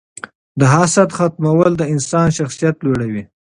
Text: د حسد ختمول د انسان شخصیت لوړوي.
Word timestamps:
د 0.59 0.61
حسد 0.73 1.09
ختمول 1.17 1.71
د 1.77 1.83
انسان 1.93 2.27
شخصیت 2.37 2.75
لوړوي. 2.85 3.23